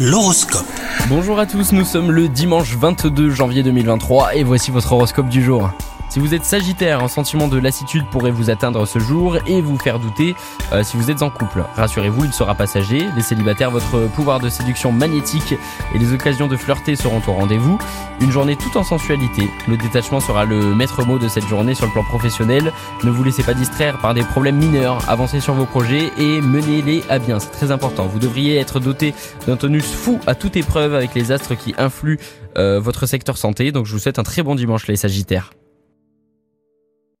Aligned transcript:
L'horoscope. 0.00 0.64
Bonjour 1.08 1.40
à 1.40 1.46
tous, 1.46 1.72
nous 1.72 1.84
sommes 1.84 2.12
le 2.12 2.28
dimanche 2.28 2.76
22 2.76 3.30
janvier 3.30 3.64
2023 3.64 4.36
et 4.36 4.44
voici 4.44 4.70
votre 4.70 4.92
horoscope 4.92 5.28
du 5.28 5.42
jour. 5.42 5.72
Si 6.08 6.20
vous 6.20 6.34
êtes 6.34 6.44
sagittaire, 6.44 7.02
un 7.04 7.08
sentiment 7.08 7.48
de 7.48 7.58
lassitude 7.58 8.06
pourrait 8.10 8.30
vous 8.30 8.48
atteindre 8.48 8.86
ce 8.86 8.98
jour 8.98 9.36
et 9.46 9.60
vous 9.60 9.76
faire 9.76 9.98
douter 9.98 10.34
euh, 10.72 10.82
si 10.82 10.96
vous 10.96 11.10
êtes 11.10 11.22
en 11.22 11.28
couple. 11.28 11.64
Rassurez-vous, 11.76 12.24
il 12.24 12.32
sera 12.32 12.54
passager. 12.54 13.06
Les 13.14 13.22
célibataires, 13.22 13.70
votre 13.70 14.08
pouvoir 14.08 14.40
de 14.40 14.48
séduction 14.48 14.90
magnétique 14.90 15.54
et 15.94 15.98
les 15.98 16.12
occasions 16.12 16.48
de 16.48 16.56
flirter 16.56 16.96
seront 16.96 17.20
au 17.26 17.32
rendez-vous. 17.32 17.78
Une 18.20 18.30
journée 18.30 18.56
tout 18.56 18.78
en 18.78 18.84
sensualité. 18.84 19.48
Le 19.68 19.76
détachement 19.76 20.20
sera 20.20 20.46
le 20.46 20.74
maître 20.74 21.04
mot 21.04 21.18
de 21.18 21.28
cette 21.28 21.46
journée 21.46 21.74
sur 21.74 21.86
le 21.86 21.92
plan 21.92 22.04
professionnel. 22.04 22.72
Ne 23.04 23.10
vous 23.10 23.22
laissez 23.22 23.42
pas 23.42 23.54
distraire 23.54 23.98
par 23.98 24.14
des 24.14 24.22
problèmes 24.22 24.56
mineurs. 24.56 24.98
Avancez 25.08 25.40
sur 25.40 25.52
vos 25.52 25.66
projets 25.66 26.10
et 26.18 26.40
menez-les 26.40 27.02
à 27.10 27.18
bien. 27.18 27.38
C'est 27.38 27.50
très 27.50 27.70
important. 27.70 28.06
Vous 28.06 28.18
devriez 28.18 28.56
être 28.56 28.80
doté 28.80 29.14
d'un 29.46 29.56
tonus 29.56 29.84
fou 29.84 30.18
à 30.26 30.34
toute 30.34 30.56
épreuve 30.56 30.94
avec 30.94 31.14
les 31.14 31.32
astres 31.32 31.54
qui 31.54 31.74
influent 31.76 32.18
euh, 32.56 32.80
votre 32.80 33.04
secteur 33.04 33.36
santé. 33.36 33.72
Donc 33.72 33.84
je 33.84 33.92
vous 33.92 33.98
souhaite 33.98 34.18
un 34.18 34.24
très 34.24 34.42
bon 34.42 34.54
dimanche 34.54 34.86
les 34.86 34.96
sagittaires. 34.96 35.50